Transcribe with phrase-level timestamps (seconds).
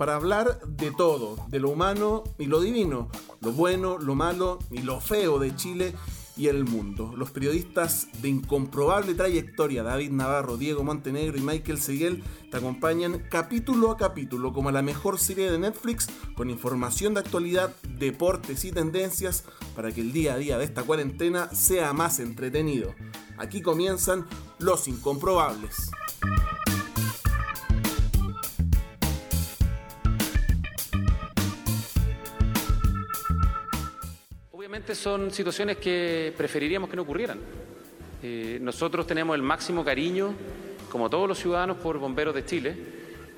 [0.00, 3.10] para hablar de todo, de lo humano y lo divino,
[3.42, 5.94] lo bueno, lo malo y lo feo de Chile
[6.38, 7.12] y el mundo.
[7.14, 13.90] Los periodistas de incomprobable trayectoria, David Navarro, Diego Montenegro y Michael Seguel, te acompañan capítulo
[13.90, 19.44] a capítulo como la mejor serie de Netflix con información de actualidad, deportes y tendencias
[19.76, 22.94] para que el día a día de esta cuarentena sea más entretenido.
[23.36, 24.26] Aquí comienzan
[24.58, 25.90] Los Incomprobables.
[34.94, 37.38] Son situaciones que preferiríamos que no ocurrieran.
[38.22, 40.34] Eh, nosotros tenemos el máximo cariño,
[40.90, 42.76] como todos los ciudadanos, por Bomberos de Chile.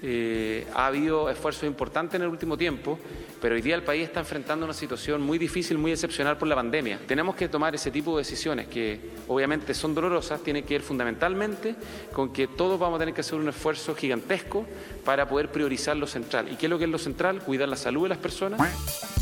[0.05, 2.98] Eh, ha habido esfuerzos importantes en el último tiempo,
[3.41, 6.56] pero hoy día el país está enfrentando una situación muy difícil, muy excepcional por la
[6.56, 6.98] pandemia.
[7.06, 11.77] Tenemos que tomar ese tipo de decisiones que obviamente son dolorosas, tienen que ver fundamentalmente
[12.12, 14.66] con que todos vamos a tener que hacer un esfuerzo gigantesco
[15.05, 16.50] para poder priorizar lo central.
[16.50, 17.39] ¿Y qué es lo que es lo central?
[17.39, 19.22] Cuidar la salud de las personas.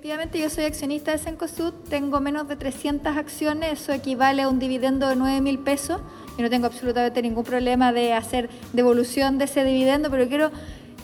[0.00, 4.58] Efectivamente, yo soy accionista de Sencosud, tengo menos de 300 acciones, eso equivale a un
[4.58, 6.00] dividendo de 9 mil pesos.
[6.38, 10.50] y no tengo absolutamente ningún problema de hacer devolución de ese dividendo, pero quiero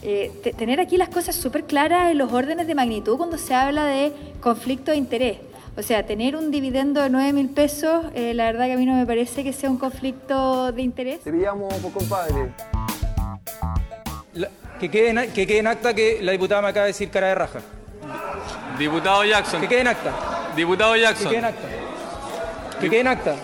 [0.00, 3.84] eh, tener aquí las cosas súper claras en los órdenes de magnitud cuando se habla
[3.84, 5.38] de conflicto de interés.
[5.76, 8.86] O sea, tener un dividendo de 9 mil pesos, eh, la verdad que a mí
[8.86, 11.20] no me parece que sea un conflicto de interés.
[11.20, 12.50] Te pillamos, compadre.
[14.80, 17.34] que, quede, que quede en acta que la diputada me acaba de decir cara de
[17.34, 17.60] raja.
[18.78, 19.60] Diputado Jackson.
[19.60, 20.12] Que quede en acta.
[20.54, 21.28] Diputado Jackson.
[21.28, 21.68] Que quede en acta.
[22.80, 23.36] Que quede en acta.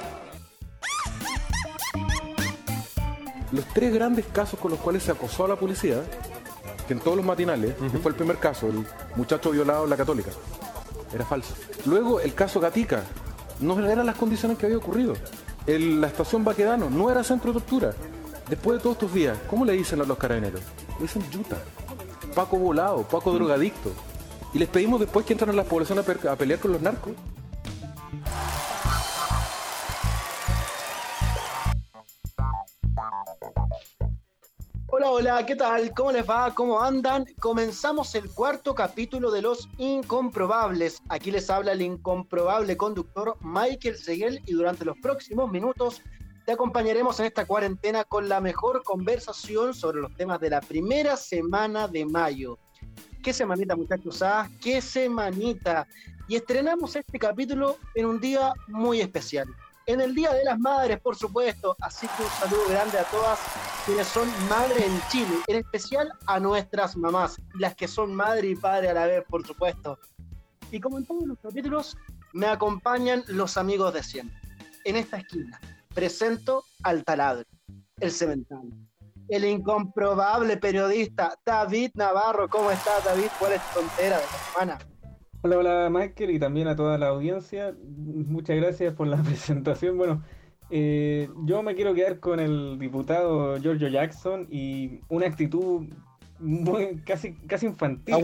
[3.51, 6.03] Los tres grandes casos con los cuales se acosó a la policía,
[6.87, 9.97] que en todos los matinales, que fue el primer caso, el muchacho violado en la
[9.97, 10.31] católica,
[11.15, 11.55] era falso.
[11.87, 13.03] Luego el caso Gatica,
[13.61, 15.15] no eran las condiciones que había ocurrido.
[15.67, 17.93] la estación Baquedano no era centro de tortura.
[18.49, 20.61] Después de todos estos días, ¿cómo le dicen a los carabineros?
[20.99, 21.57] Le dicen yuta.
[22.35, 23.93] Paco volado, Paco drogadicto
[24.55, 26.03] y les pedimos después que entran a la población a,
[26.37, 27.13] pelear con los narcos.
[34.95, 35.93] Hola, hola, ¿qué tal?
[35.95, 36.55] ¿Cómo les va?
[36.55, 37.25] ¿Cómo andan?
[37.41, 41.03] Comenzamos el cuarto capítulo de Los Incomprobables.
[41.09, 46.03] Aquí les habla el incomprobable conductor Michael Seguel y durante los próximos minutos
[46.45, 51.17] te acompañaremos en esta cuarentena con la mejor conversación sobre los temas de la primera
[51.17, 52.59] semana de mayo.
[53.23, 54.51] Qué semanita, muchachos, ¿ah?
[54.61, 55.87] Qué semanita.
[56.27, 59.47] Y estrenamos este capítulo en un día muy especial.
[59.87, 61.77] En el Día de las Madres, por supuesto.
[61.81, 63.39] Así que un saludo grande a todas
[63.87, 65.37] quienes son madres en Chile.
[65.47, 69.47] En especial a nuestras mamás, las que son madre y padre a la vez, por
[69.47, 70.01] supuesto.
[70.73, 71.97] Y como en todos los capítulos,
[72.33, 74.37] me acompañan los amigos de siempre.
[74.85, 75.61] En esta esquina
[75.95, 77.47] presento al taladro,
[78.01, 78.63] el cemental
[79.29, 82.49] el incomprobable periodista David Navarro.
[82.49, 83.29] ¿Cómo estás, David?
[83.39, 84.79] ¿Cuál es tu tontera de la semana?
[85.43, 87.75] Hola, hola, Michael, y también a toda la audiencia.
[87.85, 89.99] Muchas gracias por la presentación.
[89.99, 90.23] Bueno,
[90.71, 95.87] eh, yo me quiero quedar con el diputado Giorgio Jackson y una actitud
[96.39, 98.15] muy, casi, casi infantil.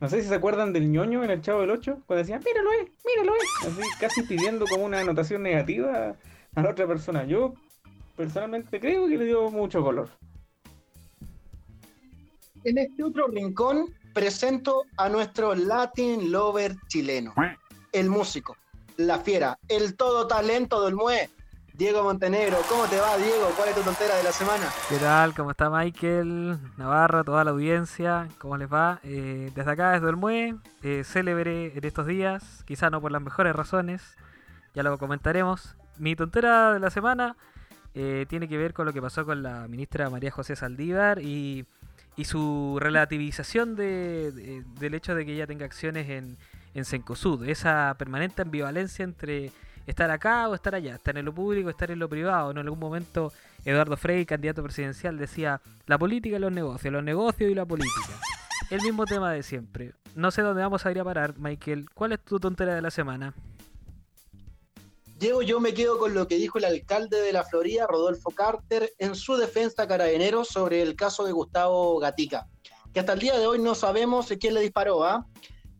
[0.00, 2.70] No sé si se acuerdan del ñoño en el Chavo del 8, cuando decían, míralo,
[2.72, 3.38] eh, míralo, eh.
[3.66, 6.16] Así, casi pidiendo como una anotación negativa
[6.54, 7.24] a la otra persona.
[7.24, 7.54] Yo
[8.16, 10.08] personalmente creo que le dio mucho color.
[12.64, 17.34] En este otro rincón presento a nuestro Latin Lover chileno,
[17.92, 18.56] el músico,
[18.96, 21.28] la fiera, el todo talento del MUE,
[21.74, 22.58] Diego Montenegro.
[22.68, 23.50] ¿Cómo te va, Diego?
[23.56, 24.66] ¿Cuál es tu tontera de la semana?
[24.88, 25.34] ¿Qué tal?
[25.34, 28.28] ¿Cómo está Michael, Navarro, toda la audiencia?
[28.38, 29.00] ¿Cómo les va?
[29.02, 33.20] Eh, desde acá, desde el MUE, eh, célebre en estos días, quizá no por las
[33.20, 34.16] mejores razones,
[34.72, 35.76] ya lo comentaremos.
[35.98, 37.36] Mi tontera de la semana
[37.94, 41.66] eh, tiene que ver con lo que pasó con la ministra María José Saldívar y,
[42.24, 46.36] su relativización de, del hecho de que ella tenga acciones en,
[46.74, 46.84] en
[47.46, 49.50] esa permanente ambivalencia entre
[49.86, 52.50] estar acá o estar allá, estar en lo público o estar en lo privado.
[52.50, 53.32] En algún momento
[53.64, 58.18] Eduardo Frei, candidato presidencial, decía la política y los negocios, los negocios y la política.
[58.70, 59.92] El mismo tema de siempre.
[60.14, 61.90] No sé dónde vamos a ir a parar, Michael.
[61.94, 63.34] ¿Cuál es tu tontera de la semana?
[65.24, 68.92] Diego, yo me quedo con lo que dijo el alcalde de la Florida, Rodolfo Carter,
[68.98, 72.46] en su defensa carabinero sobre el caso de Gustavo Gatica,
[72.92, 75.26] que hasta el día de hoy no sabemos quién le disparó, ¿ah?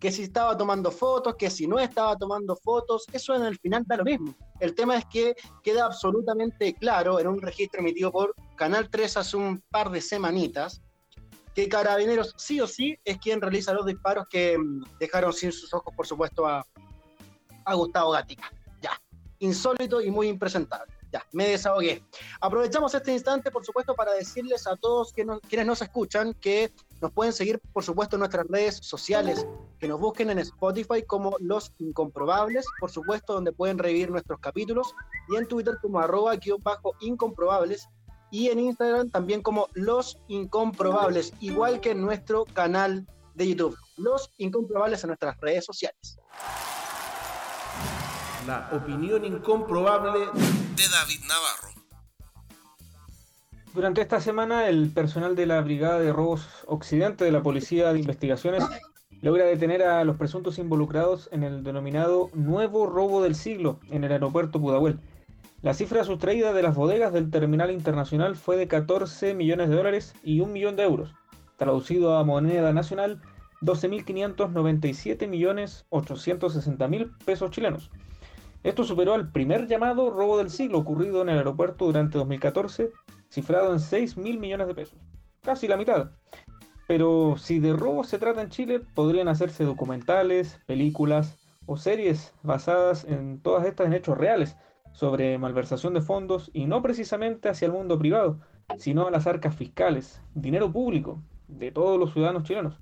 [0.00, 3.85] que si estaba tomando fotos, que si no estaba tomando fotos, eso en el final
[3.87, 4.35] da lo mismo.
[4.61, 9.37] El tema es que queda absolutamente claro en un registro emitido por Canal 3 hace
[9.37, 10.81] un par de semanitas,
[11.55, 15.75] que Carabineros sí o sí es quien realiza los disparos que mm, dejaron sin sus
[15.75, 16.64] ojos, por supuesto, a,
[17.67, 18.50] a Gustavo Gatica
[19.38, 20.92] insólito y muy impresentable.
[21.12, 22.02] Ya, me desahogué.
[22.40, 27.12] Aprovechamos este instante, por supuesto, para decirles a todos que quienes nos escuchan que nos
[27.12, 29.46] pueden seguir, por supuesto, en nuestras redes sociales,
[29.78, 34.94] que nos busquen en Spotify como Los Incomprobables, por supuesto, donde pueden revivir nuestros capítulos,
[35.28, 37.88] y en Twitter como arroba bajo incomprobables,
[38.31, 43.76] y en Instagram también como Los Incomprobables, igual que en nuestro canal de YouTube.
[43.96, 46.19] Los Incomprobables en nuestras redes sociales.
[48.46, 51.75] La opinión incomprobable de David Navarro.
[53.73, 58.00] Durante esta semana, el personal de la Brigada de Robos Occidente de la Policía de
[58.00, 58.62] Investigaciones
[59.23, 64.12] logra detener a los presuntos involucrados en el denominado nuevo robo del siglo en el
[64.12, 65.00] aeropuerto Pudahuel.
[65.62, 70.14] La cifra sustraída de las bodegas del terminal internacional fue de 14 millones de dólares
[70.23, 71.14] y un millón de euros.
[71.56, 73.23] Traducido a moneda nacional,
[73.62, 77.91] 12.597 millones 860 mil pesos chilenos.
[78.64, 82.93] Esto superó al primer llamado robo del siglo ocurrido en el aeropuerto durante 2014
[83.28, 84.99] cifrado en 6 mil millones de pesos,
[85.43, 86.12] casi la mitad.
[86.88, 93.05] Pero si de robos se trata en Chile, podrían hacerse documentales, películas o series basadas
[93.05, 94.56] en todas estas en hechos reales
[94.93, 98.40] sobre malversación de fondos y no precisamente hacia el mundo privado,
[98.78, 102.81] sino a las arcas fiscales, dinero público de todos los ciudadanos chilenos.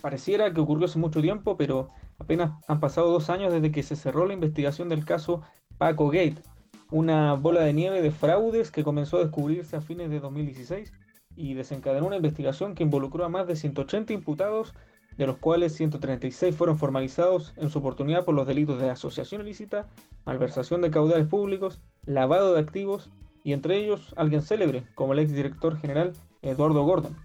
[0.00, 3.96] Pareciera que ocurrió hace mucho tiempo, pero apenas han pasado dos años desde que se
[3.96, 5.42] cerró la investigación del caso
[5.78, 6.42] Paco Gate,
[6.90, 10.92] una bola de nieve de fraudes que comenzó a descubrirse a fines de 2016
[11.36, 14.74] y desencadenó una investigación que involucró a más de 180 imputados,
[15.16, 19.88] de los cuales 136 fueron formalizados en su oportunidad por los delitos de asociación ilícita,
[20.24, 23.10] malversación de caudales públicos, lavado de activos
[23.42, 26.12] y entre ellos alguien célebre, como el exdirector general
[26.42, 27.16] Eduardo Gordon.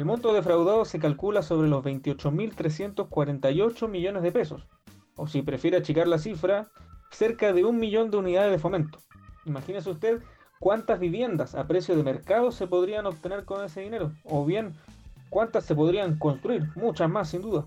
[0.00, 4.66] El monto defraudado se calcula sobre los 28.348 millones de pesos,
[5.14, 6.70] o si prefiere achicar la cifra,
[7.10, 8.98] cerca de un millón de unidades de fomento.
[9.44, 10.22] Imagínese usted
[10.58, 14.72] cuántas viviendas a precio de mercado se podrían obtener con ese dinero, o bien
[15.28, 17.66] cuántas se podrían construir, muchas más sin duda.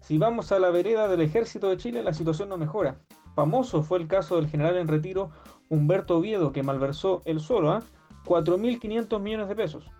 [0.00, 2.96] Si vamos a la vereda del ejército de Chile, la situación no mejora.
[3.34, 5.30] Famoso fue el caso del general en retiro
[5.68, 7.82] Humberto Oviedo, que malversó el solo a ¿ah?
[8.24, 9.90] 4.500 millones de pesos.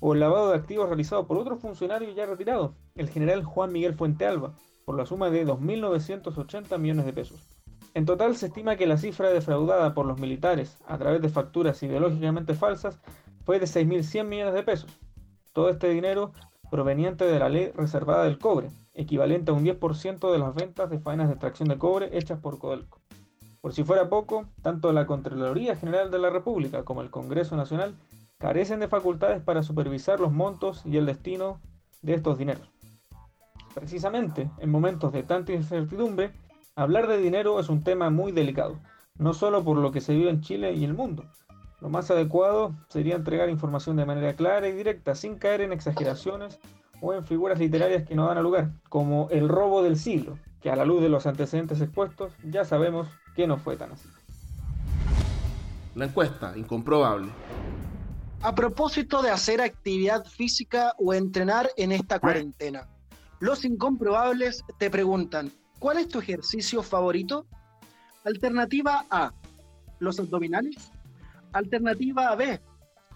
[0.00, 3.94] O el lavado de activos realizado por otro funcionario ya retirado, el general Juan Miguel
[3.94, 4.54] Fuente Alba,
[4.84, 7.46] por la suma de 2.980 millones de pesos.
[7.94, 11.82] En total se estima que la cifra defraudada por los militares a través de facturas
[11.82, 13.00] ideológicamente falsas
[13.44, 14.98] fue de 6.100 millones de pesos.
[15.52, 16.32] Todo este dinero
[16.70, 20.98] proveniente de la ley reservada del cobre, equivalente a un 10% de las ventas de
[20.98, 23.00] faenas de extracción de cobre hechas por Codelco.
[23.60, 27.94] Por si fuera poco, tanto la Contraloría General de la República como el Congreso Nacional
[28.38, 31.60] carecen de facultades para supervisar los montos y el destino
[32.02, 32.68] de estos dineros.
[33.74, 36.32] Precisamente en momentos de tanta incertidumbre,
[36.78, 38.78] Hablar de dinero es un tema muy delicado,
[39.16, 41.24] no solo por lo que se vive en Chile y el mundo.
[41.80, 46.60] Lo más adecuado sería entregar información de manera clara y directa, sin caer en exageraciones
[47.00, 50.70] o en figuras literarias que no dan a lugar, como el robo del siglo, que
[50.70, 54.08] a la luz de los antecedentes expuestos ya sabemos que no fue tan así.
[55.96, 57.32] La encuesta, incomprobable.
[58.42, 62.88] A propósito de hacer actividad física o entrenar en esta cuarentena,
[63.40, 67.46] los incomprobables te preguntan, ¿Cuál es tu ejercicio favorito?
[68.24, 69.32] Alternativa A,
[70.00, 70.90] los abdominales.
[71.52, 72.60] Alternativa B,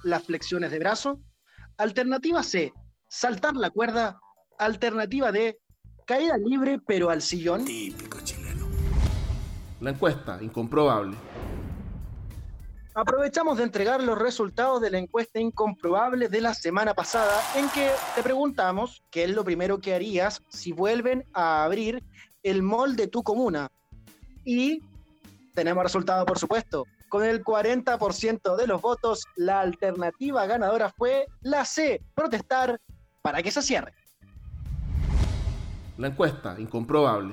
[0.05, 1.21] las flexiones de brazo.
[1.77, 2.73] Alternativa C,
[3.09, 4.21] saltar la cuerda.
[4.59, 5.59] Alternativa D,
[6.07, 7.65] caída libre pero al sillón.
[7.65, 8.67] Típico chileno.
[9.81, 11.17] La encuesta, incomprobable.
[12.95, 17.91] Aprovechamos de entregar los resultados de la encuesta incomprobable de la semana pasada, en que
[18.15, 22.05] te preguntamos qué es lo primero que harías si vuelven a abrir
[22.43, 23.71] el mall de tu comuna.
[24.45, 24.83] Y
[25.55, 26.85] tenemos resultado, por supuesto.
[27.09, 32.79] Con el 40% de los votos, la alternativa ganadora fue la C, protestar
[33.23, 33.95] para que se cierre.
[35.97, 37.33] La encuesta, incomprobable.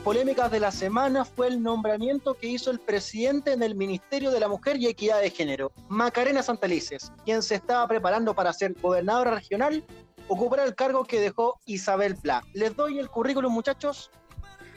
[0.00, 4.40] Polémicas de la semana fue el nombramiento que hizo el presidente en el Ministerio de
[4.40, 9.32] la Mujer y Equidad de Género, Macarena Santalices, quien se estaba preparando para ser gobernadora
[9.32, 9.84] regional,
[10.28, 12.42] ocupará el cargo que dejó Isabel Pla.
[12.52, 14.10] Les doy el currículum, muchachos.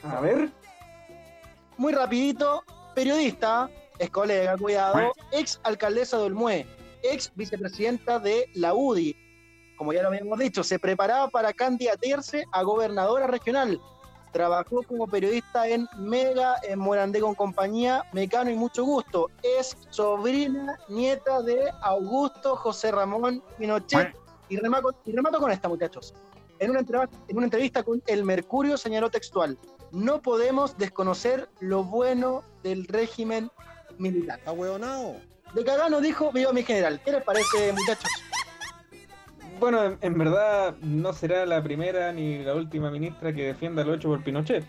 [0.02, 0.50] A ver.
[1.76, 2.62] Muy rapidito,
[2.94, 6.66] periodista, es colega, cuidado, ex alcaldesa de Olmué,
[7.02, 9.16] ex vicepresidenta de la UDI.
[9.76, 13.80] Como ya lo habíamos dicho, se preparaba para candidatearse a gobernadora regional.
[14.32, 19.30] Trabajó como periodista en Mega, en Morandé con compañía, Mecano y mucho gusto.
[19.42, 24.14] Es sobrina, nieta de Augusto José Ramón Pinochet.
[24.48, 26.14] Y remato, y remato con esta, muchachos.
[26.58, 29.58] En una, en una entrevista con El Mercurio señaló textual,
[29.92, 33.50] no podemos desconocer lo bueno del régimen
[33.98, 34.40] militar.
[35.54, 37.00] De Cagano dijo, viva mi general.
[37.04, 38.10] ¿Qué les parece, muchachos?
[39.60, 44.08] Bueno, en, verdad no será la primera ni la última ministra que defienda lo hecho
[44.08, 44.64] por Pinochet.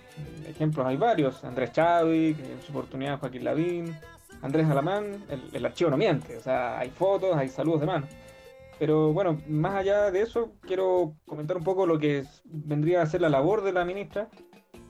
[0.48, 1.44] Ejemplos hay varios.
[1.44, 3.96] Andrés Chadwick, en su oportunidad Joaquín Lavín,
[4.42, 6.38] Andrés Alamán, el, el archivo no miente.
[6.38, 8.08] O sea, hay fotos, hay saludos de mano.
[8.80, 13.22] Pero bueno, más allá de eso, quiero comentar un poco lo que vendría a ser
[13.22, 14.30] la labor de la ministra.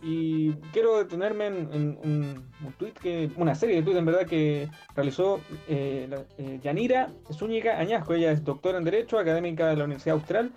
[0.02, 2.46] Y quiero detenerme en, un,
[2.78, 7.78] tuit que, una serie de tweets en verdad que realizó eh, la- eh, Yanira Zúñiga
[7.80, 8.14] Añasco.
[8.14, 10.52] Ella es doctora en Derecho, académica de la Universidad Austral,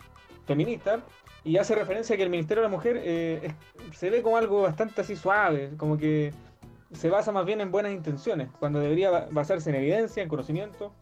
[0.47, 1.01] feminista,
[1.45, 3.53] y hace referencia a que el Ministerio de la Mujer eh,
[3.95, 6.33] se ve como algo bastante así suave, como que
[6.93, 10.93] se basa más bien en buenas intenciones, cuando debería ba- basarse en evidencia, en conocimiento,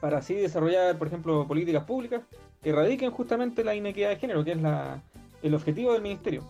[0.00, 2.22] para así desarrollar, por ejemplo, políticas públicas
[2.62, 5.02] que erradiquen justamente la inequidad de género, que es la,
[5.42, 6.42] el objetivo del ministerio.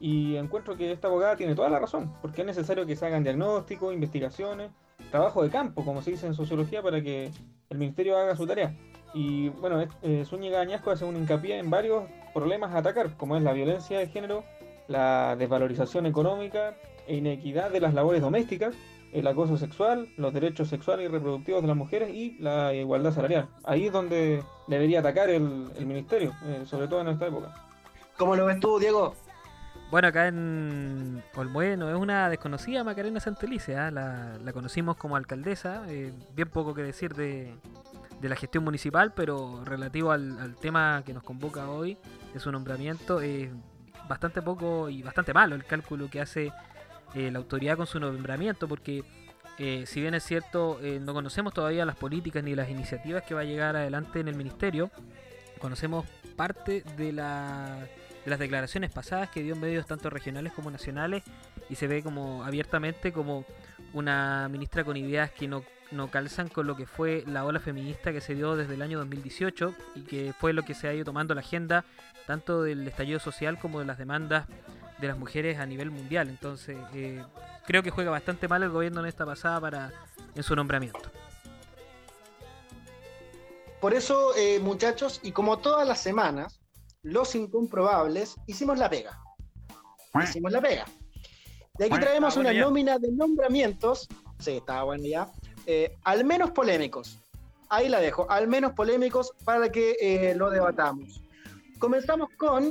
[0.00, 3.22] Y encuentro que esta abogada tiene toda la razón, porque es necesario que se hagan
[3.22, 4.70] diagnósticos, investigaciones,
[5.10, 7.30] trabajo de campo, como se dice en sociología, para que
[7.70, 8.74] el ministerio haga su tarea.
[9.14, 13.42] Y bueno, eh, Zúñiga Añasco hace un hincapié en varios problemas a atacar, como es
[13.42, 14.44] la violencia de género,
[14.88, 18.74] la desvalorización económica e inequidad de las labores domésticas,
[19.12, 23.48] el acoso sexual, los derechos sexuales y reproductivos de las mujeres y la igualdad salarial.
[23.62, 27.54] Ahí es donde debería atacar el, el ministerio, eh, sobre todo en esta época.
[28.18, 29.14] ¿Cómo lo ves tú, Diego?
[29.90, 33.90] Bueno, acá en Olmué no es una desconocida Macarena Santelice, ¿ah?
[33.90, 37.54] la, la conocimos como alcaldesa, eh, bien poco que decir de,
[38.20, 41.96] de la gestión municipal, pero relativo al, al tema que nos convoca hoy,
[42.32, 43.50] de su nombramiento, es
[44.08, 46.52] bastante poco y bastante malo el cálculo que hace
[47.14, 49.04] eh, la autoridad con su nombramiento, porque
[49.58, 53.34] eh, si bien es cierto, eh, no conocemos todavía las políticas ni las iniciativas que
[53.34, 54.90] va a llegar adelante en el ministerio,
[55.58, 57.86] conocemos parte de la
[58.26, 61.22] las declaraciones pasadas que dio en medios tanto regionales como nacionales
[61.68, 63.44] y se ve como abiertamente como
[63.92, 68.12] una ministra con ideas que no, no calzan con lo que fue la ola feminista
[68.12, 71.04] que se dio desde el año 2018 y que fue lo que se ha ido
[71.04, 71.84] tomando la agenda
[72.26, 74.46] tanto del estallido social como de las demandas
[74.98, 76.28] de las mujeres a nivel mundial.
[76.28, 77.22] Entonces eh,
[77.66, 79.92] creo que juega bastante mal el gobierno en esta pasada para
[80.34, 81.10] en su nombramiento.
[83.80, 86.58] Por eso, eh, muchachos, y como todas las semanas,
[87.04, 89.20] los incomprobables hicimos la pega.
[90.22, 90.84] Hicimos la pega.
[91.78, 94.08] De aquí traemos una nómina de nombramientos.
[94.38, 95.28] Sí, estaba bueno ya.
[95.66, 97.18] eh, al menos polémicos.
[97.68, 98.30] Ahí la dejo.
[98.30, 101.20] Al menos polémicos para que eh, lo debatamos.
[101.78, 102.64] Comenzamos con,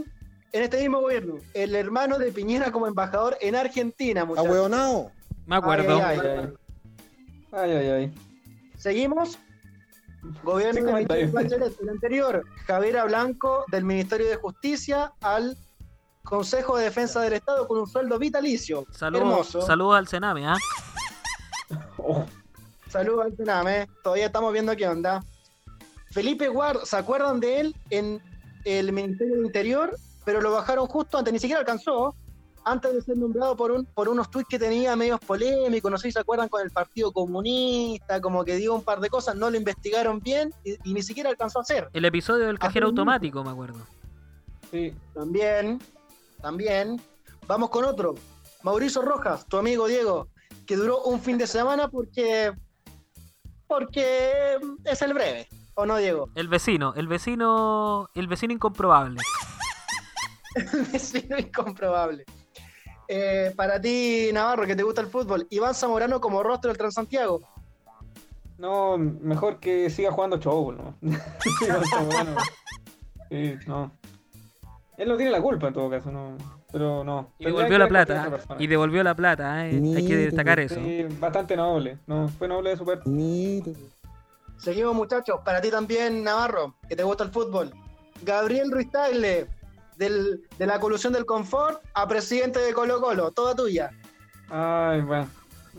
[0.51, 4.49] en este mismo gobierno, el hermano de Piñera como embajador en Argentina, muchachos.
[5.45, 5.95] Me acuerdo.
[6.03, 6.53] Ay, Ay, ay.
[7.51, 8.13] Ay, ay, ay.
[8.77, 9.37] Seguimos.
[10.43, 11.03] Gobierno de.
[11.03, 15.57] Michelle Bachelet, el anterior, Javiera Blanco del Ministerio de Justicia al
[16.23, 18.85] Consejo de Defensa del Estado con un sueldo vitalicio.
[18.91, 19.61] Saludos Hermoso.
[19.61, 20.57] saludos al Sename, ¿ah?
[21.97, 22.25] Oh,
[22.89, 23.87] Saludos al Sename.
[24.03, 25.23] Todavía estamos viendo qué onda.
[26.11, 28.21] Felipe Guard, ¿se acuerdan de él en
[28.65, 29.97] el Ministerio del Interior?
[30.23, 32.15] Pero lo bajaron justo antes, ni siquiera alcanzó,
[32.65, 36.07] antes de ser nombrado por, un, por unos tweets que tenía medios polémicos, no sé
[36.07, 39.49] si se acuerdan con el Partido Comunista, como que digo un par de cosas, no
[39.49, 41.89] lo investigaron bien y, y ni siquiera alcanzó a hacer.
[41.93, 43.79] El episodio del cajero automático, me acuerdo.
[44.71, 44.93] sí.
[45.13, 45.79] También,
[46.41, 47.01] también.
[47.47, 48.15] Vamos con otro.
[48.63, 50.29] Mauricio Rojas, tu amigo Diego,
[50.65, 52.53] que duró un fin de semana porque.
[53.67, 55.47] porque es el breve.
[55.75, 56.29] ¿O no, Diego?
[56.35, 59.21] El vecino, el vecino, el vecino incomprobable.
[60.93, 62.25] Es incomprobable.
[63.07, 67.41] Eh, para ti, Navarro, que te gusta el fútbol, Iván Zamorano como rostro del Transantiago.
[68.57, 70.95] No, mejor que siga jugando show, ¿no?
[71.01, 72.35] Sí, no, está bueno.
[73.29, 73.91] Sí, no.
[74.97, 76.37] Él no tiene la culpa en todo caso, no.
[76.71, 77.33] Pero no.
[77.39, 78.55] Y devolvió la plata, persona.
[78.61, 79.81] y devolvió la plata, ¿eh?
[79.95, 80.75] hay que destacar eso.
[80.75, 81.97] Sí, bastante noble.
[82.07, 83.09] No, fue noble de su parte.
[84.57, 85.41] Seguimos, muchachos.
[85.43, 87.71] Para ti también, Navarro, que te gusta el fútbol.
[88.23, 89.47] Gabriel Ruiz Tagle,
[89.97, 93.31] del, de la colusión del confort a presidente de Colo Colo.
[93.31, 93.91] Toda tuya.
[94.49, 95.27] Ay, bueno.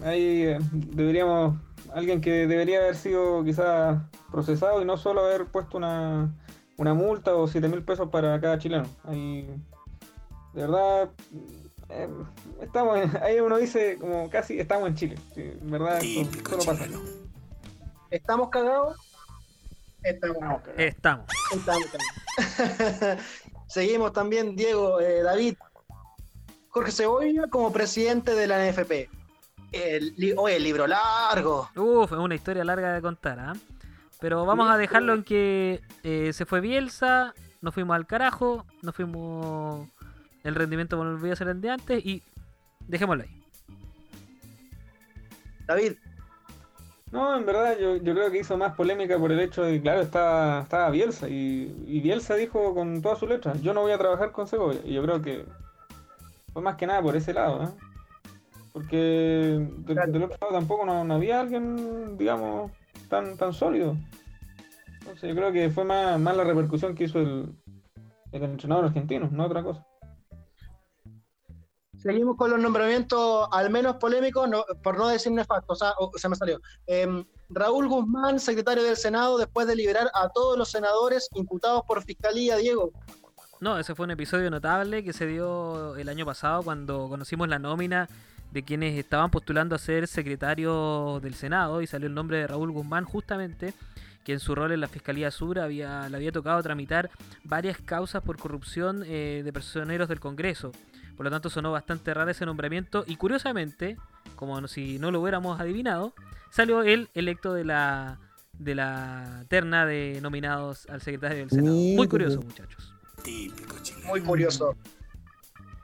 [0.04, 1.56] Ahí eh, deberíamos.
[1.94, 3.99] Alguien que debería haber sido quizás
[4.33, 6.35] procesado y no solo haber puesto una
[6.76, 8.88] una multa o 7 mil pesos para cada chileno.
[9.04, 9.47] Ahí,
[10.54, 11.09] de verdad,
[11.88, 12.09] eh,
[12.61, 15.18] estamos en- ahí uno dice como casi estamos en Chile.
[15.37, 16.87] Sí, en verdad, eso solo pasa.
[18.11, 18.97] ¿Estamos cagados?
[20.02, 20.62] Estamos cagados.
[20.76, 21.26] Estamos.
[21.52, 23.21] Estamos cagados.
[23.74, 25.56] Seguimos también, Diego, eh, David.
[26.68, 29.08] Jorge Cebolla como presidente de la NFP.
[29.72, 31.68] El, li- oye, el libro largo.
[31.74, 33.52] Uf, es una historia larga de contar, ¿ah?
[34.20, 38.94] Pero vamos a dejarlo en que eh, se fue Bielsa, nos fuimos al carajo, nos
[38.94, 39.88] fuimos.
[40.44, 42.22] El rendimiento volvió a ser el de antes y
[42.86, 43.42] dejémoslo ahí.
[45.66, 45.94] David,
[47.12, 49.82] No, en verdad yo, yo creo que hizo más polémica por el hecho de que,
[49.82, 53.92] claro, estaba, estaba Bielsa y, y Bielsa dijo con toda su letra, yo no voy
[53.92, 54.80] a trabajar con Segovia.
[54.84, 55.44] Y yo creo que
[56.52, 57.68] fue más que nada por ese lado, ¿eh?
[58.73, 60.11] Porque de- Claro.
[60.12, 62.73] del otro lado tampoco no, no había alguien, digamos,
[63.08, 63.96] tan, tan sólido.
[65.00, 67.54] Entonces yo creo que fue más, más la repercusión que hizo el,
[68.32, 69.87] el entrenador argentino, no otra cosa.
[72.04, 75.82] Seguimos con los nombramientos al menos polémicos, no- por no decir nefastos.
[75.82, 76.61] O sea, se me salió.
[76.87, 82.02] Em, Raúl Guzmán, secretario del Senado, después de liberar a todos los senadores imputados por
[82.04, 82.92] fiscalía, Diego.
[83.61, 87.58] No, ese fue un episodio notable que se dio el año pasado cuando conocimos la
[87.58, 88.08] nómina
[88.52, 92.70] de quienes estaban postulando a ser secretarios del Senado y salió el nombre de Raúl
[92.70, 93.75] Guzmán justamente
[94.25, 97.11] que en su rol en la Fiscalía Sur había, le había tocado tramitar
[97.44, 100.73] varias causas por corrupción eh, de personeros del Congreso.
[101.16, 103.97] Por lo tanto sonó bastante raro ese nombramiento y curiosamente,
[104.37, 106.14] como si no lo hubiéramos adivinado,
[106.50, 108.18] salió él electo de la,
[108.52, 111.76] de la terna de nominados al secretario del Senado.
[111.76, 112.94] Muy curioso, muchachos.
[114.06, 114.76] Muy curioso.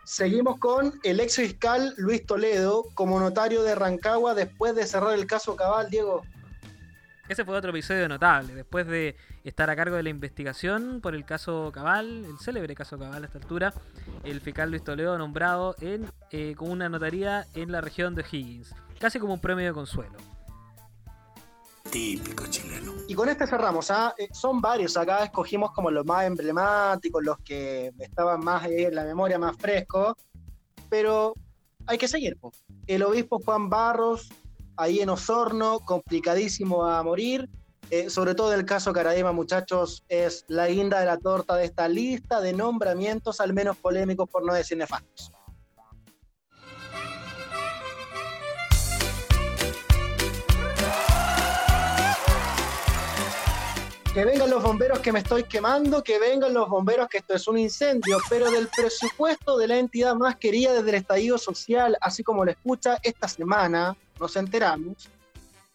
[0.04, 5.26] Seguimos con el ex fiscal Luis Toledo como notario de Rancagua después de cerrar el
[5.26, 6.22] caso Cabal, Diego.
[7.30, 8.56] Ese fue otro episodio notable.
[8.56, 12.98] Después de estar a cargo de la investigación por el caso Cabal, el célebre caso
[12.98, 13.72] Cabal a esta altura,
[14.24, 18.74] el fiscal Luis Toledo nombrado en, eh, con una notaría en la región de Higgins.
[18.98, 20.10] Casi como un premio de consuelo.
[21.92, 24.12] Y con este cerramos, ¿ah?
[24.18, 28.96] Eh, son varios, acá escogimos como los más emblemáticos, los que estaban más eh, en
[28.96, 30.16] la memoria, más frescos,
[30.88, 31.34] pero
[31.86, 32.36] hay que seguir.
[32.88, 34.30] El obispo Juan Barros,
[34.80, 37.48] ahí en Osorno, complicadísimo a morir,
[37.92, 41.88] Eh, sobre todo el caso Caradema, muchachos, es la guinda de la torta de esta
[41.88, 45.32] lista de nombramientos, al menos polémicos, por no decir nefastos.
[54.14, 57.48] Que vengan los bomberos que me estoy quemando, que vengan los bomberos que esto es
[57.48, 62.22] un incendio, pero del presupuesto de la entidad más querida desde el estallido social, así
[62.22, 65.08] como lo escucha, esta semana nos enteramos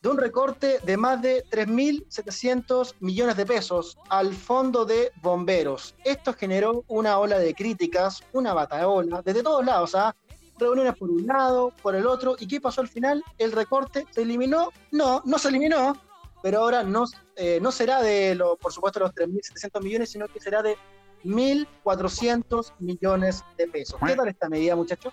[0.01, 5.95] de un recorte de más de 3.700 millones de pesos al fondo de bomberos.
[6.03, 10.15] Esto generó una ola de críticas, una bataola, desde todos lados, ¿ah?
[10.59, 13.23] Reuniones por un lado, por el otro, ¿y qué pasó al final?
[13.39, 14.69] ¿El recorte se eliminó?
[14.91, 15.97] No, no se eliminó,
[16.43, 17.05] pero ahora no,
[17.35, 20.77] eh, no será de, lo, por supuesto, los 3.700 millones, sino que será de
[21.23, 23.99] 1.400 millones de pesos.
[24.05, 25.11] ¿Qué tal esta medida, muchachos?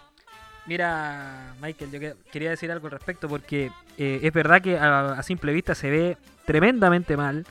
[0.66, 5.20] Mira, Michael, yo que- quería decir algo al respecto porque eh, es verdad que a,
[5.22, 7.44] simple vista se ve tremendamente mal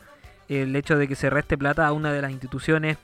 [0.47, 2.97] el hecho de que se reste plata a una de las instituciones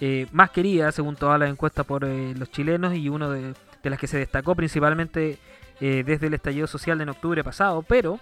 [0.00, 3.98] eh, más queridas, según todas las encuestas por eh, los chilenos, y de, de las
[3.98, 5.38] que se destacó principalmente
[5.80, 7.82] eh, desde el estallido social en octubre pasado.
[7.82, 8.20] Pero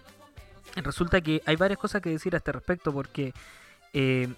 [0.77, 3.33] resulta que hay varias cosas que decir a este respecto porque
[3.93, 4.29] eh,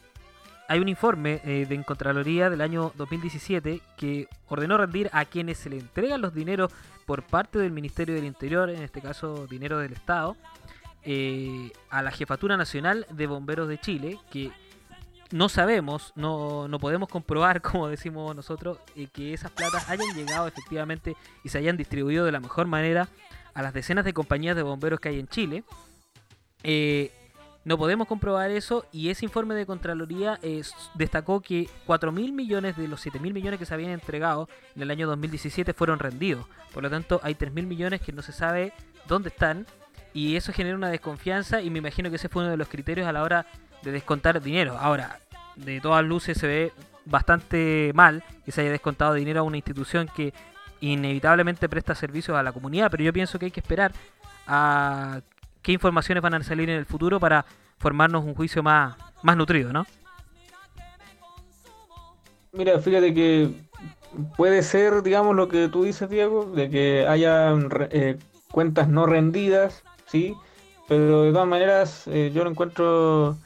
[0.68, 5.70] hay un informe eh, de Contraloría del año 2017 que ordenó rendir a quienes se
[5.70, 6.70] le entregan los dineros
[7.06, 10.36] por parte del Ministerio del Interior, en este caso dinero del Estado,
[11.04, 14.50] eh, a la Jefatura Nacional de Bomberos de Chile, que
[15.30, 20.46] no sabemos, no, no podemos comprobar, como decimos nosotros, eh, que esas platas hayan llegado
[20.46, 23.08] efectivamente y se hayan distribuido de la mejor manera
[23.54, 25.64] a las decenas de compañías de bomberos que hay en Chile.
[26.62, 27.10] Eh,
[27.68, 30.62] no podemos comprobar eso y ese informe de Contraloría eh,
[30.94, 34.80] destacó que 4 mil millones de los 7 mil millones que se habían entregado en
[34.80, 36.46] el año 2017 fueron rendidos.
[36.72, 38.72] Por lo tanto, hay 3 mil millones que no se sabe
[39.06, 39.66] dónde están
[40.14, 43.06] y eso genera una desconfianza y me imagino que ese fue uno de los criterios
[43.06, 43.44] a la hora
[43.82, 44.78] de descontar dinero.
[44.78, 45.20] Ahora,
[45.54, 46.72] de todas luces se ve
[47.04, 50.32] bastante mal que se haya descontado dinero a una institución que
[50.80, 53.92] inevitablemente presta servicios a la comunidad, pero yo pienso que hay que esperar
[54.46, 55.20] a
[55.68, 57.44] qué informaciones van a salir en el futuro para
[57.76, 59.84] formarnos un juicio más, más nutrido, ¿no?
[62.52, 63.50] Mira, fíjate que
[64.38, 67.54] puede ser, digamos, lo que tú dices, Diego, de que haya
[67.90, 68.16] eh,
[68.50, 70.34] cuentas no rendidas, ¿sí?
[70.88, 73.36] Pero de todas maneras, eh, yo lo encuentro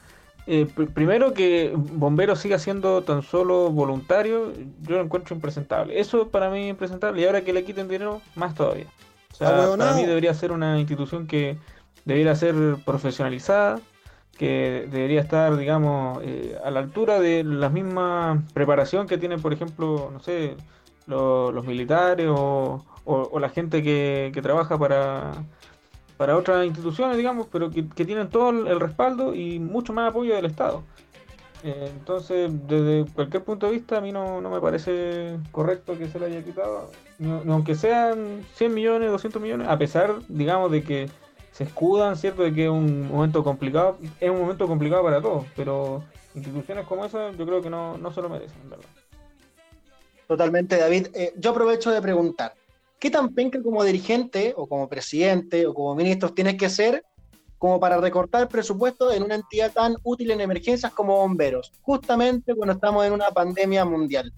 [0.47, 5.99] eh, pr- primero que Bombero siga siendo tan solo voluntario, yo lo encuentro impresentable.
[5.99, 8.87] Eso para mí es impresentable y ahora que le quiten dinero, más todavía.
[9.33, 11.59] O sea, para mí debería ser una institución que
[12.05, 13.81] debería ser profesionalizada,
[14.37, 19.53] que debería estar, digamos, eh, a la altura de la misma preparación que tienen, por
[19.53, 20.57] ejemplo, no sé,
[21.07, 22.85] lo- los militares o,
[23.39, 25.45] la gente que, trabaja para,
[26.17, 30.47] para otras instituciones, digamos, pero que, tienen todo el, respaldo y mucho más apoyo del
[30.47, 30.83] Estado.
[31.65, 36.09] Eh, entonces, desde cualquier punto de vista, a mí no, no me parece correcto que
[36.09, 40.71] se le haya quitado, ni, ni aunque sean 100 millones, 200 millones, a pesar, digamos,
[40.73, 41.11] de que
[41.53, 45.45] se escudan, ¿cierto?, de que es un momento complicado, es un momento complicado para todos,
[45.55, 46.03] pero
[46.35, 48.87] instituciones como esa yo creo que no, no se lo merecen, en verdad.
[50.27, 51.09] Totalmente, David.
[51.13, 52.55] Eh, yo aprovecho de preguntar,
[52.99, 57.05] ¿qué tan penca como dirigente o como presidente o como ministros tienes que ser
[57.59, 61.71] como para recortar presupuesto en una entidad tan útil en emergencias como bomberos?
[61.83, 64.33] Justamente cuando estamos en una pandemia mundial.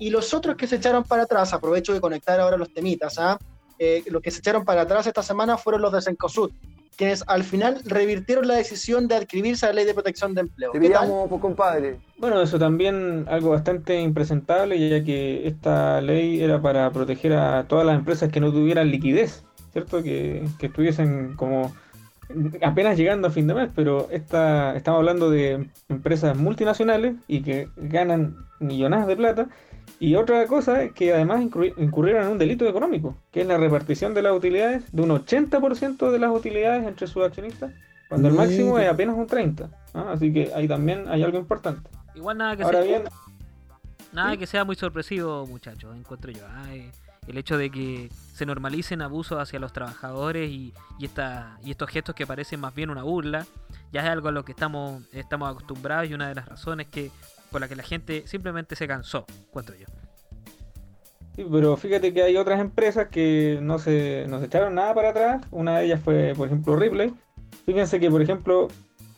[0.00, 3.38] Y los otros que se echaron para atrás, aprovecho de conectar ahora los temitas, ¿ah?
[3.40, 3.51] Eh,
[4.06, 6.50] los que se echaron para atrás esta semana fueron los de Cencosud,
[6.96, 10.72] quienes al final revirtieron la decisión de adscribirse a la ley de protección de empleo.
[10.72, 11.08] ¿Qué tal?
[11.40, 11.98] compadre.
[12.18, 17.86] Bueno, eso también algo bastante impresentable, ya que esta ley era para proteger a todas
[17.86, 20.02] las empresas que no tuvieran liquidez, ¿cierto?
[20.02, 21.72] Que, que estuviesen como
[22.62, 27.68] apenas llegando a fin de mes, pero esta, estamos hablando de empresas multinacionales y que
[27.76, 29.48] ganan millonadas de plata.
[30.04, 33.56] Y otra cosa es que además incurri- incurrieron en un delito económico, que es la
[33.56, 37.72] repartición de las utilidades de un 80% de las utilidades entre sus accionistas,
[38.08, 39.70] cuando el máximo es apenas un 30%.
[39.94, 40.10] ¿ah?
[40.12, 41.88] Así que ahí también hay algo importante.
[42.16, 43.04] Igual nada que Ahora sea, bien,
[44.12, 46.44] nada que sea muy sorpresivo, muchachos, encuentro yo.
[46.48, 46.90] ah, eh,
[47.28, 51.88] el hecho de que se normalicen abusos hacia los trabajadores y, y, esta, y estos
[51.88, 53.46] gestos que parecen más bien una burla,
[53.92, 57.12] ya es algo a lo que estamos, estamos acostumbrados y una de las razones que
[57.52, 59.86] por la que la gente simplemente se cansó, encuentro yo.
[61.36, 65.10] Sí, pero fíjate que hay otras empresas que no se, no se echaron nada para
[65.10, 65.42] atrás.
[65.50, 67.12] Una de ellas fue, por ejemplo, Ripley.
[67.64, 68.68] Fíjense que, por ejemplo,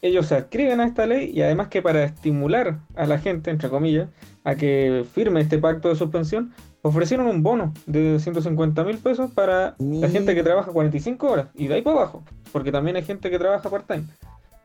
[0.03, 3.69] ellos se adscriben a esta ley y además que para estimular a la gente, entre
[3.69, 4.09] comillas,
[4.45, 9.75] a que firme este pacto de suspensión, ofrecieron un bono de 150 mil pesos para
[9.79, 13.31] la gente que trabaja 45 horas y de ahí para abajo, porque también hay gente
[13.31, 14.05] que trabaja part-time.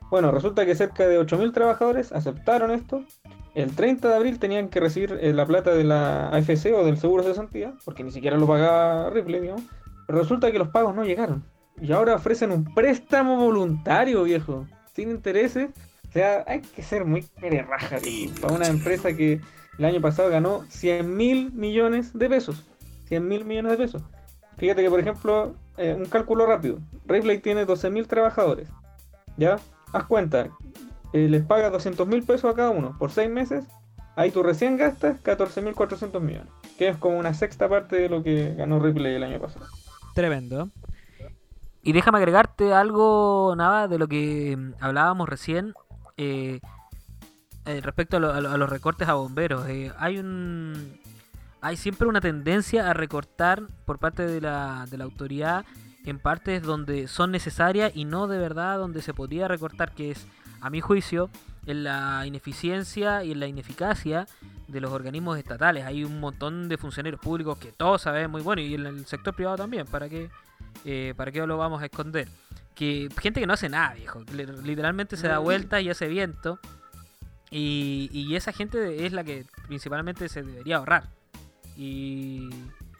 [0.10, 3.04] Bueno, resulta que cerca de 8.000 trabajadores aceptaron esto.
[3.54, 6.98] El 30 de abril tenían que recibir eh, la plata de la AFC o del
[6.98, 9.63] seguro de cesantía, porque ni siquiera lo pagaba Ripley, digamos.
[10.08, 11.43] Pero resulta que los pagos no llegaron.
[11.82, 15.69] Y ahora ofrecen un préstamo voluntario, viejo, sin intereses.
[16.08, 19.39] O sea, hay que ser muy pererraja viejo, para una empresa que
[19.78, 22.65] el año pasado ganó 100 mil millones de pesos.
[23.06, 24.04] 100 mil millones de pesos.
[24.58, 26.80] Fíjate que, por ejemplo, eh, un cálculo rápido.
[27.06, 28.67] Ripley tiene 12 mil trabajadores.
[29.38, 29.58] ¿Ya?
[29.93, 30.49] Haz cuenta,
[31.13, 33.65] eh, les pagas 200 mil pesos a cada uno por 6 meses,
[34.15, 36.47] ahí tú recién gastas 14.400 millones,
[36.78, 39.65] que es como una sexta parte de lo que ganó Ripley el año pasado.
[40.13, 40.69] Tremendo.
[41.82, 45.73] Y déjame agregarte algo, Nava, de lo que mm, hablábamos recién
[46.17, 46.60] eh,
[47.65, 49.65] eh, respecto a, lo- a lo- a los recortes a bomberos.
[49.97, 50.99] Hay un
[51.62, 55.65] hay siempre una tendencia a recortar por parte de la, de la autoridad
[56.05, 60.25] en partes donde son necesarias y no de verdad donde se podría recortar, que es,
[60.62, 61.29] a mi juicio,
[61.65, 64.27] en la ineficiencia y en la ineficacia
[64.67, 65.85] de los organismos estatales.
[65.85, 69.33] Hay un montón de funcionarios públicos que todos saben muy bueno y en el sector
[69.33, 70.29] privado también, ¿para qué,
[70.85, 72.27] eh, ¿para qué lo vamos a esconder?
[72.75, 74.23] Que gente que no hace nada, viejo,
[74.63, 76.59] literalmente se da vuelta y hace viento.
[77.51, 81.09] Y, y esa gente es la que principalmente se debería ahorrar.
[81.75, 82.49] Y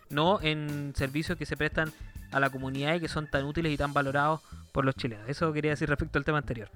[0.09, 1.93] no en servicios que se prestan
[2.31, 5.27] a la comunidad y que son tan útiles y tan valorados por los chilenos.
[5.29, 6.69] Eso quería decir respecto al tema anterior.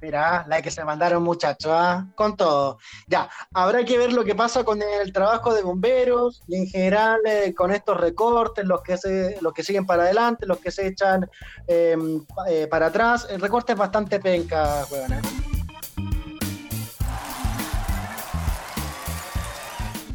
[0.00, 2.06] Mira, la que se mandaron muchachos, ¿ah?
[2.14, 2.78] con todo.
[3.08, 7.20] Ya, habrá que ver lo que pasa con el trabajo de bomberos y en general
[7.26, 10.86] eh, con estos recortes, los que se, los que siguen para adelante, los que se
[10.86, 11.28] echan
[11.66, 11.96] eh,
[12.32, 13.26] pa- eh, para atrás.
[13.28, 15.14] El recorte es bastante penca, weón.
[15.14, 15.20] ¿eh?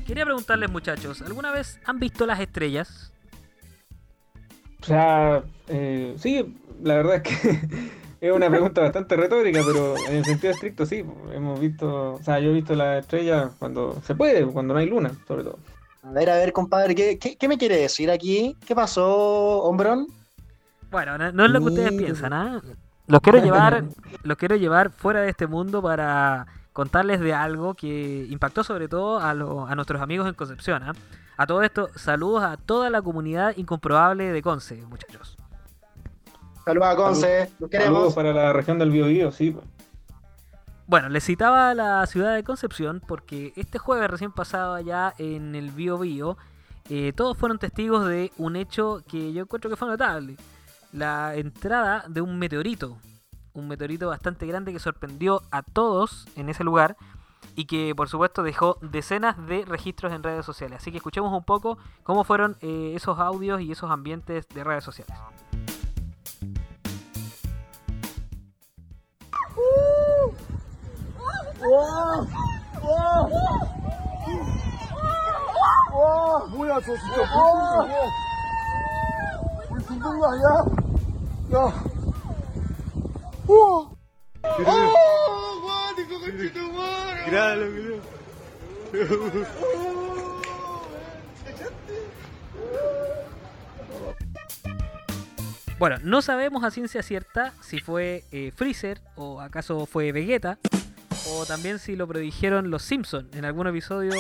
[0.08, 3.13] Quería preguntarles, muchachos, ¿alguna vez han visto las estrellas?
[4.84, 7.60] O sea, eh, sí, la verdad es que
[8.22, 12.40] es una pregunta bastante retórica, pero en el sentido estricto sí, hemos visto, o sea,
[12.40, 15.58] yo he visto la estrella cuando se puede, cuando no hay luna, sobre todo.
[16.04, 18.58] A ver, a ver, compadre, ¿qué, qué, qué me quiere decir aquí?
[18.68, 20.08] ¿Qué pasó, hombrón?
[20.92, 22.62] Bueno, no, no es lo que ustedes piensan, ¿ah?
[23.08, 23.84] Los quiero llevar,
[24.24, 29.20] los quiero llevar fuera de este mundo para contarles de algo que impactó sobre todo
[29.20, 30.84] a, lo- a nuestros amigos en Concepción.
[30.84, 30.94] ¿ah?
[31.38, 35.38] A todo esto, saludos a toda la comunidad incomprobable de Conce, muchachos.
[36.66, 38.14] Saludos a Conce, los Saludos queremos.
[38.14, 39.52] para la región del Biobío, sí.
[39.52, 39.66] pues.
[40.86, 45.72] Bueno, les citaba la ciudad de Concepción porque este jueves recién pasado allá en el
[45.72, 46.38] Bio Bio,
[46.90, 50.36] eh, todos fueron testigos de un hecho que yo encuentro que fue notable.
[50.92, 52.98] La entrada de un meteorito.
[53.54, 56.98] Un meteorito bastante grande que sorprendió a todos en ese lugar
[57.56, 60.80] y que por supuesto dejó decenas de registros en redes sociales.
[60.82, 64.84] Así que escuchemos un poco cómo fueron eh, esos audios y esos ambientes de redes
[64.84, 65.18] sociales.
[84.44, 84.94] ¡Oh,
[95.80, 100.60] Bueno, no sabemos a ciencia cierta si fue eh, Freezer o acaso fue Vegeta
[101.30, 104.14] o también si lo predijeron los Simpson en algún episodio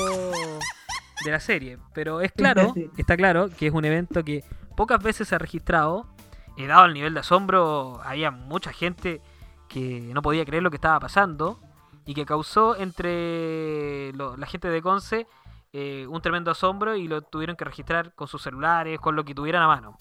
[1.24, 1.78] de la serie.
[1.94, 4.44] Pero es claro, está claro que es un evento que
[4.76, 6.08] pocas veces se ha registrado.
[6.56, 9.22] Y dado el nivel de asombro, había mucha gente
[9.67, 11.60] que no podía creer lo que estaba pasando
[12.06, 15.28] y que causó entre la gente de Conce
[15.71, 19.34] eh, un tremendo asombro y lo tuvieron que registrar con sus celulares, con lo que
[19.34, 19.97] tuvieran a mano.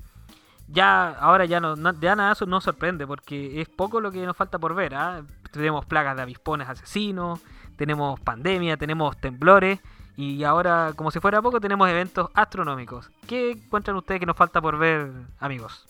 [0.69, 4.25] Ya, ahora ya no, no- ya nada eso no sorprende porque es poco lo que
[4.27, 4.95] nos falta por ver.
[4.95, 5.23] ¿ah?
[5.51, 7.41] Tenemos plagas de avispones asesinos,
[7.77, 9.81] tenemos pandemia, tenemos temblores
[10.17, 13.11] y ahora, como si fuera poco, tenemos eventos astronómicos.
[13.27, 15.87] ¿Qué encuentran ustedes que nos falta por ver, amigos?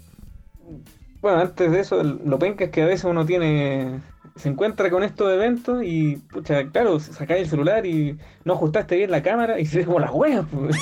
[1.23, 4.01] Bueno, antes de eso, lo penca es que a veces uno tiene.
[4.35, 9.11] Se encuentra con estos eventos y, pucha, claro, sacáis el celular y no ajustaste bien
[9.11, 10.47] la cámara y se ve como las huevas.
[10.51, 10.77] pues.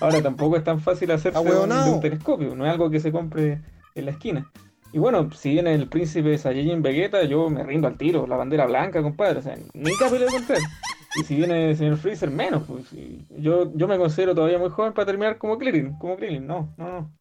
[0.00, 3.12] Ahora tampoco es tan fácil hacerse un, de un telescopio, no es algo que se
[3.12, 3.62] compre
[3.94, 4.50] en la esquina.
[4.92, 8.66] Y bueno, si viene el príncipe Saiyajin Vegeta, yo me rindo al tiro, la bandera
[8.66, 10.58] blanca, compadre, o sea, ni capaz de comprar.
[11.20, 12.90] Y si viene el señor Freezer, menos, pues.
[13.30, 16.88] yo, yo me considero todavía muy joven para terminar como Krillin, como Krillin, no, no,
[16.90, 17.12] no.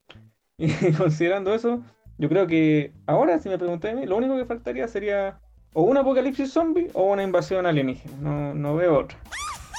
[0.57, 1.83] Y considerando eso,
[2.21, 5.39] yo creo que ahora, si me preguntáis a mí, lo único que faltaría sería
[5.73, 8.15] o un apocalipsis zombie o una invasión alienígena.
[8.21, 9.17] No, no veo otra.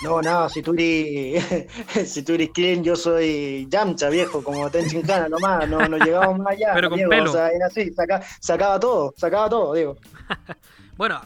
[0.02, 1.70] No, no, si tú eres,
[2.10, 6.36] si tú eres Krillin, yo soy Yamcha, viejo, como Tenchin Hana nomás, no, no llegamos
[6.40, 6.70] más allá.
[6.74, 7.30] Pero con Diego, pelo.
[7.30, 9.96] O sea, era así, saca, sacaba todo, sacaba todo, digo.
[10.96, 11.20] Bueno,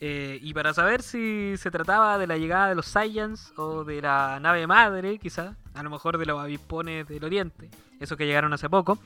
[0.00, 4.00] eh, y para saber si se trataba de la llegada de los Saiyans o de
[4.00, 8.52] la nave madre, quizá, a lo mejor de los avispones del Oriente, esos que llegaron
[8.52, 8.98] hace poco,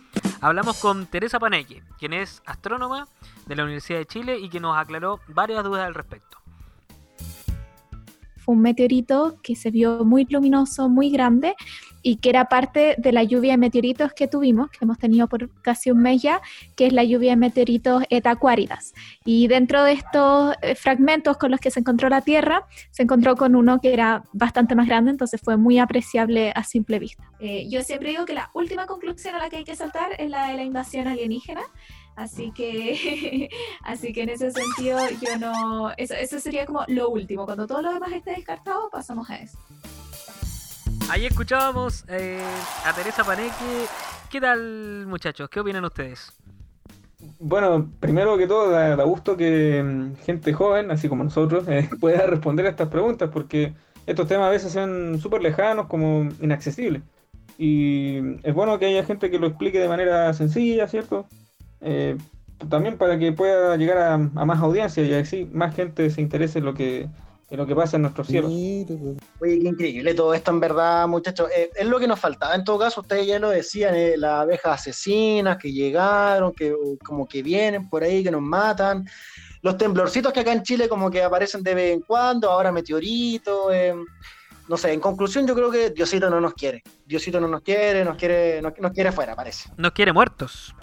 [0.42, 3.08] hablamos con Teresa Paneque, quien es astrónoma
[3.46, 6.38] de la Universidad de Chile y que nos aclaró varias dudas al respecto.
[8.36, 11.54] Fue un meteorito que se vio muy luminoso, muy grande
[12.02, 15.50] y que era parte de la lluvia de meteoritos que tuvimos, que hemos tenido por
[15.62, 16.40] casi un mes ya,
[16.76, 18.94] que es la lluvia de meteoritos etacuáridas.
[19.24, 23.36] Y dentro de estos eh, fragmentos con los que se encontró la Tierra, se encontró
[23.36, 27.24] con uno que era bastante más grande, entonces fue muy apreciable a simple vista.
[27.40, 30.30] Eh, yo siempre digo que la última conclusión a la que hay que saltar es
[30.30, 31.62] la de la invasión alienígena.
[32.14, 33.48] Así que,
[33.84, 37.46] así que en ese sentido yo no, eso, eso sería como lo último.
[37.46, 39.58] Cuando todo lo demás esté descartado, pasamos a eso.
[41.10, 42.40] Ahí escuchábamos eh,
[42.86, 43.86] a Teresa Paneque.
[44.30, 45.48] ¿Qué tal, muchachos?
[45.50, 46.32] ¿Qué opinan ustedes?
[47.38, 52.26] Bueno, primero que todo, da, gusto que mm, gente joven, así como nosotros, eh, pueda
[52.26, 53.74] responder a estas preguntas, porque
[54.06, 57.02] estos temas a veces son súper lejanos, como inaccesibles.
[57.58, 61.26] Y es bueno que haya gente que lo explique de manera sencilla, ¿cierto?
[61.80, 62.16] Eh,
[62.70, 66.60] también para que pueda llegar a, a más audiencia y así más gente se interese
[66.60, 67.08] en lo que,
[67.52, 68.50] en lo que pasa en nuestros cielos.
[68.50, 71.50] Oye, qué increíble todo esto, en verdad, muchachos.
[71.54, 72.54] Eh, es lo que nos faltaba.
[72.54, 77.28] En todo caso, ustedes ya lo decían, eh, las abejas asesinas que llegaron, que como
[77.28, 79.06] que vienen por ahí, que nos matan.
[79.60, 83.70] Los temblorcitos que acá en Chile como que aparecen de vez en cuando, ahora meteoritos.
[83.70, 83.94] eh,
[84.68, 86.82] no sé, en conclusión yo creo que Diosito no nos quiere.
[87.04, 89.68] Diosito no nos quiere, nos quiere, nos, nos quiere fuera, parece.
[89.76, 90.74] Nos quiere muertos.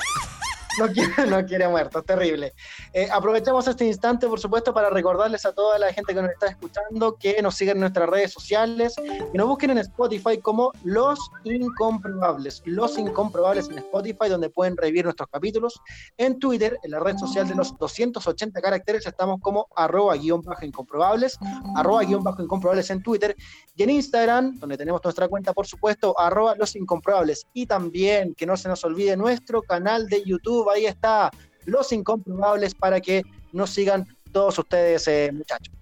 [0.80, 1.66] No quiere, no quiere
[2.06, 2.54] terrible.
[2.94, 6.48] Eh, aprovechamos este instante, por supuesto, para recordarles a toda la gente que nos está
[6.48, 8.96] escuchando que nos sigan en nuestras redes sociales
[9.34, 12.62] y nos busquen en Spotify como Los Incomprobables.
[12.66, 15.82] Los Incomprobables en Spotify, donde pueden revivir nuestros capítulos.
[16.18, 20.66] En Twitter, en la red social de los 280 caracteres, estamos como arroba guion bajo
[20.66, 21.38] incomprobables,
[21.76, 23.36] arroba guion bajo incomprobables en Twitter
[23.76, 27.48] y en Instagram, donde tenemos nuestra cuenta, por supuesto, arroba los incomprobables.
[27.54, 31.32] Y también, que no se nos olvide, nuestro canal de YouTube, ahí está,
[31.66, 35.74] los incomprobables, para que nos sigan todos ustedes, eh, muchachos.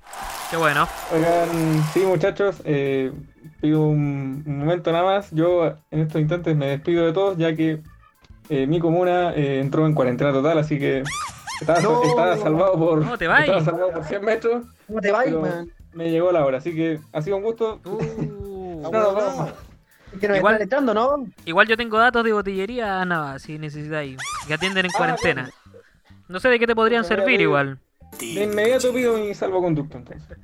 [0.50, 0.88] Qué bueno.
[1.14, 3.12] Oigan, sí, muchachos, eh,
[3.60, 5.30] pido un, un momento nada más.
[5.32, 7.82] Yo en estos instantes me despido de todos, ya que
[8.50, 11.04] eh, mi comuna eh, entró en cuarentena total, así que
[11.60, 12.04] Estaba, No.
[12.04, 13.00] estaba salvado por.
[13.00, 13.40] ¿Cómo te va?
[13.40, 14.66] Estaba salvado por 100 metros.
[14.86, 15.72] ¿Cómo te va, pero weón?
[15.94, 17.80] Me llegó la hora, así que ha sido un gusto.
[17.84, 19.50] Uh, No nos vemos
[20.20, 21.26] Que nos Igual- están echando, ¿no?
[21.46, 24.18] igual yo tengo datos de botillería, nada, si necesitáis.
[24.48, 25.50] Que atienden en Ah, cuarentena.
[26.28, 27.80] No sé de qué te podrían servir igual.
[28.20, 30.38] De inmediato pido mi salvoconducto entonces.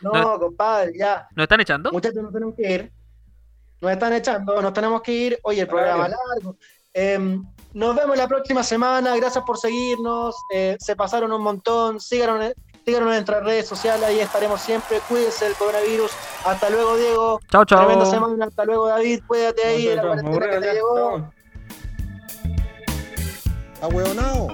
[0.00, 0.38] No, No.
[0.38, 1.26] compadre, ya.
[1.34, 1.92] ¿Nos están echando?
[1.92, 2.92] Muchachos, nos tenemos que ir.
[3.80, 5.38] Nos están echando, nos tenemos que ir.
[5.42, 6.14] Oye, el programa Vale.
[6.34, 6.56] largo.
[6.92, 7.44] Em,
[7.74, 9.14] nos vemos la próxima semana.
[9.16, 10.34] Gracias por seguirnos.
[10.52, 12.00] Eh, se pasaron un montón.
[12.00, 12.52] Síganos,
[12.84, 14.04] síganos en nuestras redes sociales.
[14.04, 15.00] Ahí estaremos siempre.
[15.08, 16.10] Cuídense del coronavirus.
[16.44, 17.40] Hasta luego, Diego.
[17.50, 17.86] Chao, chao.
[17.86, 18.46] Tremenda semana.
[18.46, 19.20] Hasta luego, David.
[19.26, 20.96] Cuídate ahí que te llegó.
[20.96, 21.32] Chao.
[23.82, 24.48] Ahueonao.